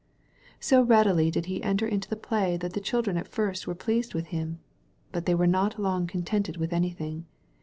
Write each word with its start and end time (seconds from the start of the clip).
So 0.59 0.81
readily 0.81 1.29
did 1.29 1.45
he 1.45 1.61
enter 1.61 1.85
into 1.87 2.09
the 2.09 2.15
play 2.15 2.57
that 2.57 2.73
the 2.73 2.79
children 2.81 3.17
at 3.17 3.27
first 3.27 3.67
were 3.67 3.75
pleased 3.75 4.15
with 4.15 4.25
him. 4.33 4.57
But 5.11 5.27
they 5.27 5.35
were 5.35 5.45
not 5.45 5.79
long 5.79 6.07
contented 6.07 6.57
with 6.57 6.73
anything. 6.73 7.27